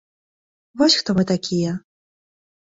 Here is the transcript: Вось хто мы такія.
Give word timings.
Вось 0.81 0.95
хто 1.01 1.15
мы 1.19 1.27
такія. 1.33 1.75